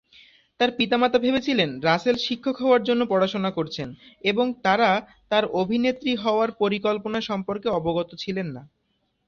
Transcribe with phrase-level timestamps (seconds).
[0.59, 3.87] তার পিতামাতা ভেবেছিলেন রাসেল শিক্ষক হওয়ার জন্য পড়াশোনা করছেন
[4.23, 4.89] এবং তারা
[5.31, 8.61] তার অভিনেত্রী হওয়ার পরিকল্পনা সম্পর্কে অবগত ছিলেন না।